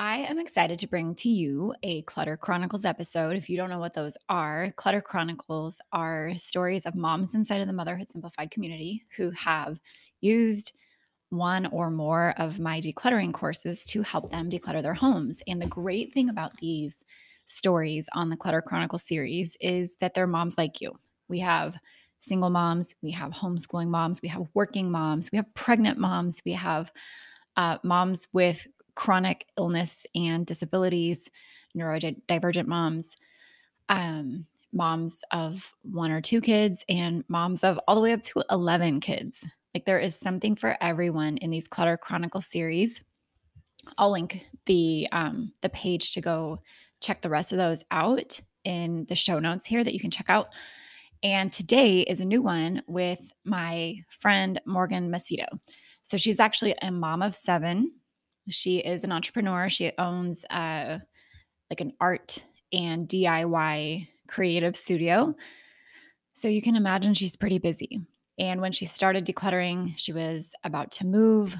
[0.00, 3.34] I am excited to bring to you a Clutter Chronicles episode.
[3.36, 7.66] If you don't know what those are, Clutter Chronicles are stories of moms inside of
[7.66, 9.80] the Motherhood Simplified community who have
[10.20, 10.70] used
[11.30, 15.42] one or more of my decluttering courses to help them declutter their homes.
[15.48, 17.04] And the great thing about these
[17.46, 20.94] stories on the Clutter Chronicles series is that they're moms like you.
[21.26, 21.74] We have
[22.20, 26.52] single moms, we have homeschooling moms, we have working moms, we have pregnant moms, we
[26.52, 26.92] have
[27.56, 31.30] uh, moms with chronic illness and disabilities,
[31.76, 33.14] neurodivergent moms,
[33.88, 38.42] um, moms of one or two kids, and moms of all the way up to
[38.50, 39.44] 11 kids.
[39.72, 43.00] Like there is something for everyone in these Clutter Chronicle series.
[43.98, 46.58] I'll link the um, the page to go
[47.00, 50.28] check the rest of those out in the show notes here that you can check
[50.28, 50.48] out.
[51.22, 55.46] And today is a new one with my friend Morgan Macedo.
[56.02, 57.92] So she's actually a mom of seven
[58.48, 59.68] she is an entrepreneur.
[59.68, 60.98] She owns uh,
[61.70, 62.42] like an art
[62.72, 65.34] and DIY creative studio.
[66.34, 68.00] So you can imagine she's pretty busy.
[68.38, 71.56] And when she started decluttering, she was about to move.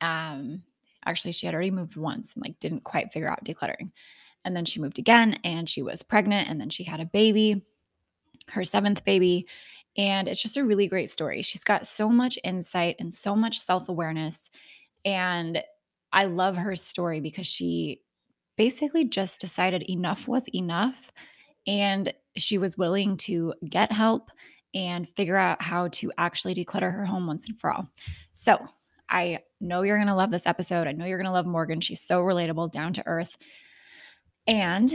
[0.00, 0.62] Um,
[1.04, 3.92] actually, she had already moved once and like didn't quite figure out decluttering.
[4.44, 7.62] And then she moved again and she was pregnant and then she had a baby,
[8.48, 9.46] her seventh baby.
[9.96, 11.42] And it's just a really great story.
[11.42, 14.50] She's got so much insight and so much self awareness.
[15.04, 15.62] And
[16.16, 18.00] I love her story because she
[18.56, 21.12] basically just decided enough was enough
[21.66, 24.30] and she was willing to get help
[24.74, 27.90] and figure out how to actually declutter her home once and for all.
[28.32, 28.66] So,
[29.08, 30.88] I know you're going to love this episode.
[30.88, 31.80] I know you're going to love Morgan.
[31.80, 33.36] She's so relatable, down to earth.
[34.48, 34.92] And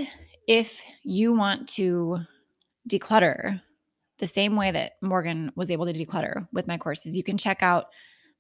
[0.48, 2.18] if you want to
[2.90, 3.62] declutter
[4.18, 7.64] the same way that Morgan was able to declutter with my courses, you can check
[7.64, 7.86] out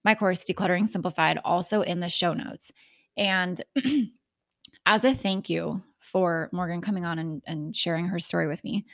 [0.03, 2.71] my course, Decluttering Simplified, also in the show notes.
[3.18, 3.62] And
[4.86, 8.86] as a thank you for Morgan coming on and, and sharing her story with me,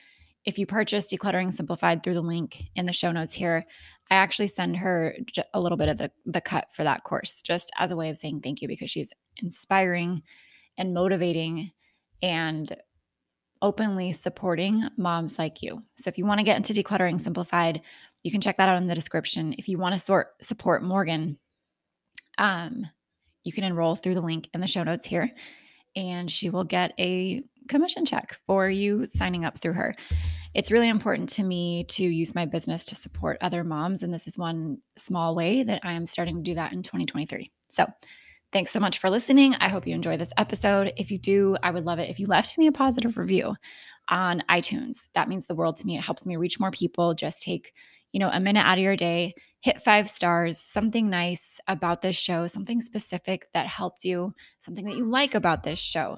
[0.46, 3.66] if you purchase Decluttering Simplified through the link in the show notes here,
[4.10, 5.18] I actually send her
[5.54, 8.18] a little bit of the, the cut for that course, just as a way of
[8.18, 9.12] saying thank you because she's
[9.42, 10.24] inspiring
[10.78, 11.72] and motivating
[12.22, 12.76] and
[13.62, 15.82] openly supporting moms like you.
[15.98, 17.82] So if you want to get into Decluttering Simplified,
[18.24, 19.54] you can check that out in the description.
[19.58, 21.38] If you want to sort support Morgan,
[22.38, 22.88] um,
[23.44, 25.32] you can enroll through the link in the show notes here,
[25.96, 29.96] and she will get a commission check for you signing up through her.
[30.54, 34.28] It's really important to me to use my business to support other moms, and this
[34.28, 37.52] is one small way that I am starting to do that in 2023.
[37.68, 37.86] So,
[38.52, 39.56] thanks so much for listening.
[39.56, 40.94] I hope you enjoy this episode.
[40.98, 43.56] If you do, I would love it if you left me a positive review
[44.10, 45.10] on iTunes.
[45.14, 45.98] That means the world to me.
[45.98, 47.14] It helps me reach more people.
[47.14, 47.74] Just take
[48.12, 52.16] you know, a minute out of your day, hit five stars, something nice about this
[52.16, 56.18] show, something specific that helped you, something that you like about this show.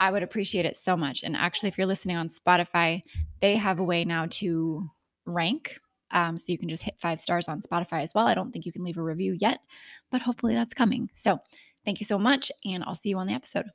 [0.00, 1.22] I would appreciate it so much.
[1.22, 3.02] And actually, if you're listening on Spotify,
[3.40, 4.88] they have a way now to
[5.24, 5.78] rank.
[6.10, 8.26] Um, so you can just hit five stars on Spotify as well.
[8.26, 9.60] I don't think you can leave a review yet,
[10.10, 11.10] but hopefully that's coming.
[11.14, 11.38] So
[11.84, 13.66] thank you so much, and I'll see you on the episode.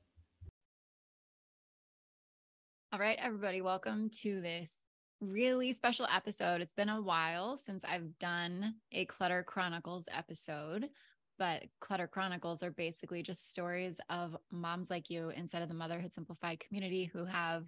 [2.93, 4.73] All right, everybody, welcome to this
[5.21, 6.61] really special episode.
[6.61, 10.89] It's been a while since I've done a Clutter Chronicles episode,
[11.37, 16.11] but Clutter Chronicles are basically just stories of moms like you inside of the Motherhood
[16.11, 17.65] Simplified community who have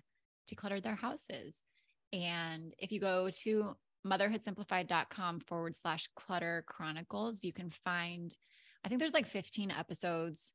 [0.51, 1.59] decluttered their houses.
[2.11, 8.35] And if you go to motherhoodsimplified.com forward slash clutter chronicles, you can find,
[8.83, 10.53] I think there's like 15 episodes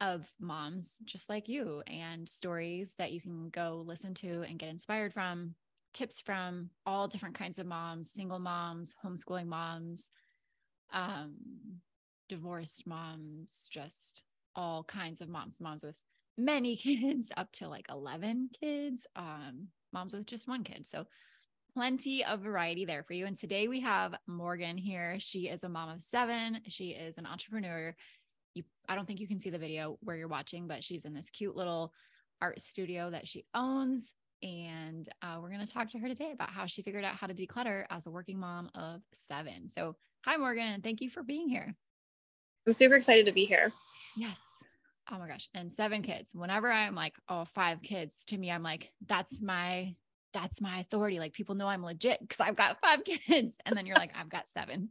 [0.00, 4.68] of moms just like you and stories that you can go listen to and get
[4.68, 5.54] inspired from
[5.92, 10.10] tips from all different kinds of moms single moms homeschooling moms
[10.92, 11.34] um,
[12.28, 14.24] divorced moms just
[14.54, 16.02] all kinds of moms moms with
[16.36, 20.86] many kids up to like 11 kids um, moms with just one kid.
[20.86, 21.06] So
[21.74, 23.26] plenty of variety there for you.
[23.26, 25.16] And today we have morgan here.
[25.18, 26.60] She is a mom of seven.
[26.68, 27.94] She is an entrepreneur.
[28.54, 31.12] You i don't think you can see the video where you're watching but she's in
[31.14, 31.92] this cute little
[32.40, 36.50] art studio that she owns and uh, we're going to talk to her today about
[36.50, 39.68] how she figured out how to declutter as a working mom of seven.
[39.68, 40.80] So, hi, Morgan.
[40.82, 41.74] Thank you for being here.
[42.66, 43.72] I'm super excited to be here.
[44.16, 44.38] Yes.
[45.10, 45.48] Oh my gosh.
[45.54, 46.28] And seven kids.
[46.34, 49.94] Whenever I'm like, oh, five kids, to me, I'm like, that's my
[50.34, 51.18] that's my authority.
[51.18, 53.56] Like people know I'm legit because I've got five kids.
[53.64, 54.90] And then you're like, I've got seven.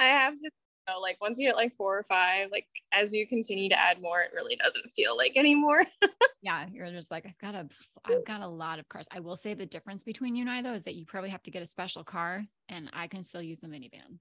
[0.00, 0.50] I have to
[0.88, 4.00] know, like once you hit like four or five, like as you continue to add
[4.00, 5.84] more, it really doesn't feel like anymore.
[6.42, 7.68] yeah, you're just like, I've got a,
[8.04, 9.08] I've got a lot of cars.
[9.12, 11.42] I will say the difference between you and I though is that you probably have
[11.44, 14.18] to get a special car, and I can still use the minivan.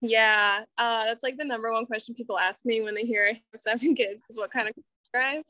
[0.00, 3.40] Yeah, uh, that's like the number one question people ask me when they hear I
[3.52, 4.74] have seven kids is what kind of
[5.14, 5.44] drive.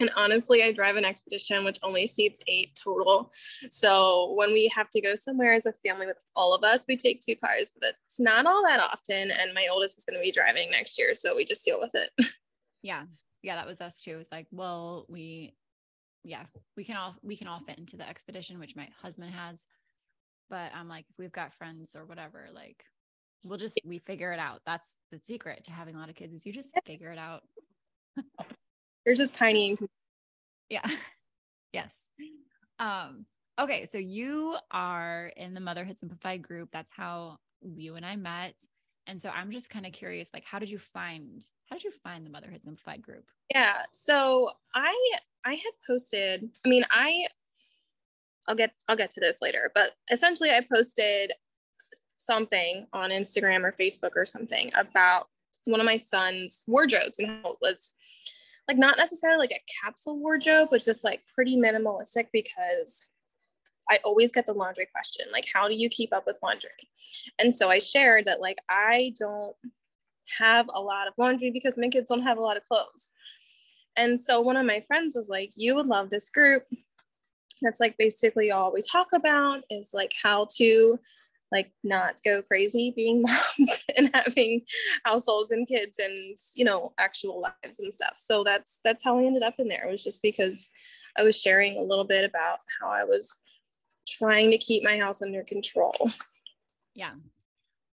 [0.00, 3.32] And honestly, I drive an expedition, which only seats eight total.
[3.68, 6.96] So when we have to go somewhere as a family with all of us, we
[6.96, 9.30] take two cars, but it's not all that often.
[9.32, 11.14] And my oldest is going to be driving next year.
[11.14, 12.10] So we just deal with it.
[12.80, 13.02] Yeah.
[13.42, 13.56] Yeah.
[13.56, 14.18] That was us too.
[14.20, 15.56] It's like, well, we,
[16.22, 16.44] yeah,
[16.76, 19.66] we can all, we can all fit into the expedition, which my husband has.
[20.48, 22.84] But I'm like, if we've got friends or whatever, like,
[23.42, 24.60] we'll just, we figure it out.
[24.64, 27.42] That's the secret to having a lot of kids is you just figure it out.
[29.08, 29.88] They're just tiny and
[30.68, 30.86] yeah.
[31.72, 32.02] yes.
[32.78, 33.24] Um,
[33.58, 36.68] okay, so you are in the Motherhood Simplified group.
[36.74, 38.54] That's how you and I met.
[39.06, 41.90] And so I'm just kind of curious, like, how did you find how did you
[41.90, 43.24] find the Motherhood Simplified group?
[43.50, 43.76] Yeah.
[43.92, 44.94] So I
[45.46, 47.28] I had posted, I mean, I
[48.46, 51.32] I'll get I'll get to this later, but essentially I posted
[52.18, 55.28] something on Instagram or Facebook or something about
[55.64, 57.94] one of my son's wardrobes and how it was
[58.68, 63.08] like not necessarily like a capsule wardrobe, but just like pretty minimalistic because
[63.90, 66.70] I always get the laundry question, like, how do you keep up with laundry?
[67.38, 69.56] And so I shared that, like, I don't
[70.38, 73.12] have a lot of laundry because my kids don't have a lot of clothes.
[73.96, 76.64] And so one of my friends was like, You would love this group.
[77.62, 80.98] That's like basically all we talk about is like how to
[81.50, 83.22] like not go crazy being
[83.58, 84.62] moms and having
[85.04, 88.14] households and kids and you know actual lives and stuff.
[88.16, 89.86] So that's that's how i ended up in there.
[89.86, 90.70] It was just because
[91.16, 93.40] i was sharing a little bit about how i was
[94.08, 95.94] trying to keep my house under control.
[96.94, 97.12] Yeah.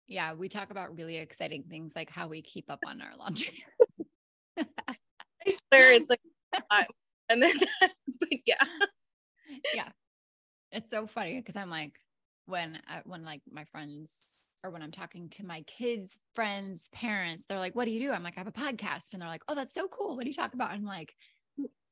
[0.07, 3.63] Yeah we talk about really exciting things like how we keep up on our laundry.
[4.57, 6.21] I swear it's like
[7.29, 7.53] and then
[8.19, 8.63] but yeah.
[9.73, 9.89] Yeah.
[10.71, 11.93] It's so funny because I'm like,
[12.45, 14.11] when I, when like my friends
[14.63, 18.11] or when I'm talking to my kids, friends, parents, they're like, "What do you do?"
[18.11, 20.15] I'm like, "I have a podcast," and they're like, "Oh, that's so cool.
[20.15, 21.13] What do you talk about?" I'm like,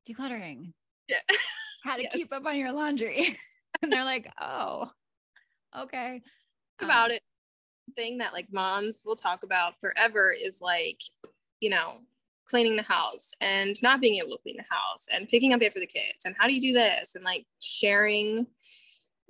[0.07, 0.73] "Decluttering."
[1.07, 1.17] Yeah.
[1.83, 2.13] How to yes.
[2.13, 3.37] keep up on your laundry,
[3.81, 4.91] and they're like, "Oh,
[5.77, 6.21] okay."
[6.79, 7.23] About um, it,
[7.95, 10.99] thing that like moms will talk about forever is like,
[11.59, 11.99] you know,
[12.51, 15.79] cleaning the house and not being able to clean the house and picking up after
[15.79, 18.45] the kids and how do you do this and like sharing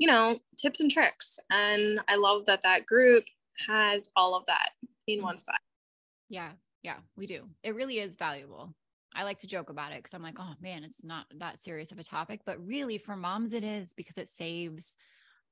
[0.02, 1.40] you know, tips and tricks.
[1.52, 3.26] And I love that that group
[3.68, 4.72] has all of that
[5.06, 5.60] in one spot.
[6.28, 6.54] Yeah.
[6.82, 7.44] Yeah, we do.
[7.62, 8.74] It really is valuable.
[9.14, 11.92] I like to joke about it because I'm like, oh man, it's not that serious
[11.92, 12.42] of a topic.
[12.48, 14.96] But really, for moms, it is because it saves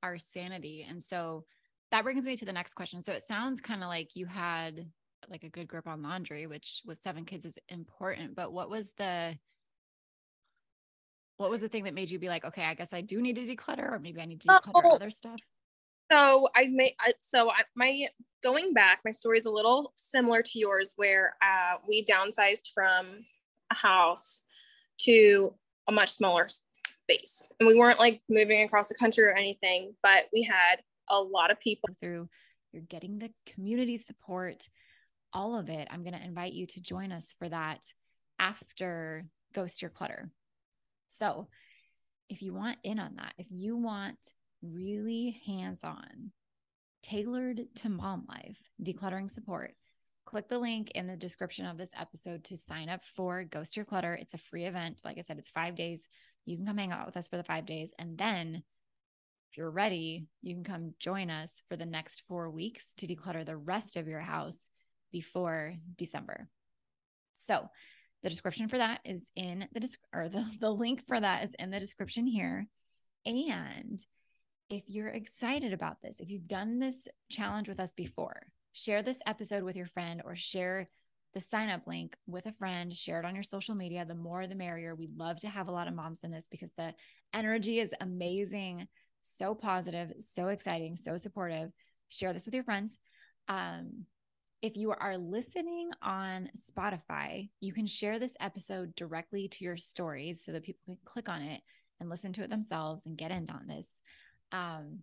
[0.02, 0.84] our sanity.
[0.88, 1.44] And so
[1.92, 3.02] that brings me to the next question.
[3.02, 4.84] So it sounds kind of like you had
[5.28, 8.34] like a good grip on laundry, which with seven kids is important.
[8.34, 9.38] But what was the
[11.40, 13.36] what was the thing that made you be like, okay, I guess I do need
[13.36, 15.40] to declutter, or maybe I need to declutter oh, other stuff?
[16.12, 18.06] So I made so I, my
[18.42, 23.06] going back, my story is a little similar to yours, where uh, we downsized from
[23.70, 24.44] a house
[24.98, 25.54] to
[25.88, 30.26] a much smaller space, and we weren't like moving across the country or anything, but
[30.34, 32.28] we had a lot of people through.
[32.72, 34.68] You're getting the community support,
[35.32, 35.88] all of it.
[35.90, 37.80] I'm going to invite you to join us for that
[38.38, 40.30] after Ghost Your Clutter.
[41.10, 41.48] So,
[42.28, 44.16] if you want in on that, if you want
[44.62, 46.30] really hands on,
[47.02, 49.74] tailored to mom life, decluttering support,
[50.24, 53.84] click the link in the description of this episode to sign up for Ghost Your
[53.84, 54.14] Clutter.
[54.14, 55.00] It's a free event.
[55.04, 56.06] Like I said, it's five days.
[56.44, 57.92] You can come hang out with us for the five days.
[57.98, 58.62] And then,
[59.50, 63.44] if you're ready, you can come join us for the next four weeks to declutter
[63.44, 64.68] the rest of your house
[65.10, 66.48] before December.
[67.32, 67.68] So,
[68.22, 71.54] the description for that is in the disc or the, the link for that is
[71.58, 72.66] in the description here.
[73.26, 74.04] And
[74.68, 79.18] if you're excited about this, if you've done this challenge with us before, share this
[79.26, 80.88] episode with your friend or share
[81.32, 84.04] the sign up link with a friend, share it on your social media.
[84.04, 84.94] The more the merrier.
[84.94, 86.92] We love to have a lot of moms in this because the
[87.32, 88.88] energy is amazing,
[89.22, 91.70] so positive, so exciting, so supportive.
[92.08, 92.98] Share this with your friends.
[93.48, 94.06] Um,
[94.62, 100.44] if you are listening on Spotify, you can share this episode directly to your stories
[100.44, 101.62] so that people can click on it
[101.98, 104.00] and listen to it themselves and get in on this.
[104.52, 105.00] Um,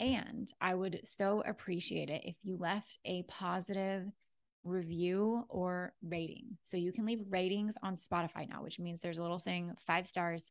[0.00, 4.06] and I would so appreciate it if you left a positive
[4.64, 6.58] review or rating.
[6.62, 10.06] So you can leave ratings on Spotify now, which means there's a little thing, five
[10.06, 10.50] stars.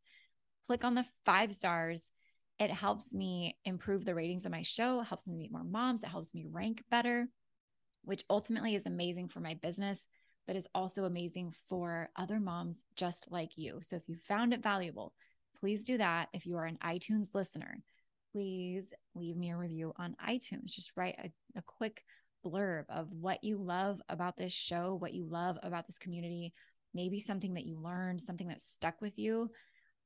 [0.68, 2.12] Click on the five stars.
[2.60, 6.01] It helps me improve the ratings of my show, it helps me meet more moms,
[6.01, 7.27] it helps me rank better
[8.08, 10.08] which ultimately is amazing for my business,
[10.48, 13.80] but is also amazing for other moms just like you.
[13.82, 15.14] So if you found it valuable,
[15.60, 16.30] please do that.
[16.32, 17.80] If you are an iTunes listener,
[18.32, 20.72] please leave me a review on iTunes.
[20.72, 22.04] Just write a, a quick
[22.46, 26.54] blurb of what you love about this show, what you love about this community,
[26.94, 29.52] maybe something that you learned, something that stuck with you,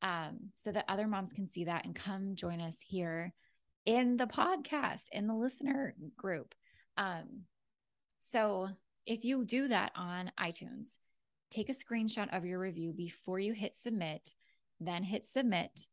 [0.01, 3.31] um, so that other moms can see that and come join us here
[3.85, 6.55] in the podcast, in the listener group.
[6.97, 7.43] Um,
[8.21, 8.69] so
[9.05, 10.97] if you do that on iTunes,
[11.49, 14.33] take a screenshot of your review before you hit submit,
[14.79, 15.87] then hit submit,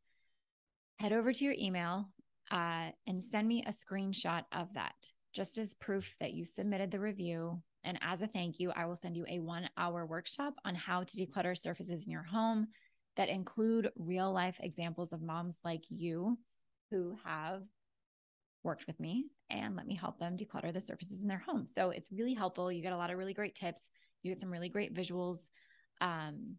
[1.01, 2.09] head over to your email
[2.51, 4.95] uh, and send me a screenshot of that
[5.35, 7.63] just as proof that you submitted the review.
[7.85, 11.05] And as a thank you, I will send you a one hour workshop on how
[11.05, 12.69] to declutter surfaces in your home
[13.17, 16.39] that include real life examples of moms like you
[16.91, 17.63] who have
[18.63, 21.67] worked with me and let me help them declutter the surfaces in their home.
[21.67, 22.71] So it's really helpful.
[22.71, 23.89] You get a lot of really great tips.
[24.23, 25.49] You get some really great visuals
[26.01, 26.57] um,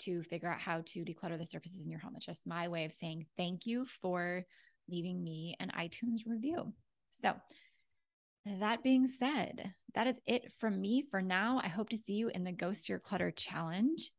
[0.00, 2.12] to figure out how to declutter the surfaces in your home.
[2.16, 4.44] It's just my way of saying thank you for
[4.88, 6.72] leaving me an iTunes review.
[7.10, 7.34] So,
[8.60, 11.60] that being said, that is it from me for now.
[11.62, 14.10] I hope to see you in the Ghost Your Clutter Challenge.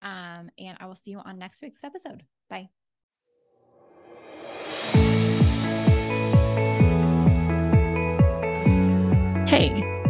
[0.00, 2.22] Um, and I will see you on next week's episode.
[2.48, 2.68] Bye.